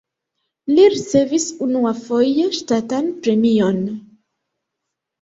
[0.71, 3.81] Li ricevis unuafoje ŝtatan premion.